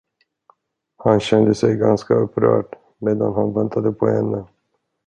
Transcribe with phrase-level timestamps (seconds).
[0.97, 4.47] Han kände sig ganska upprörd, medan han väntade på henne.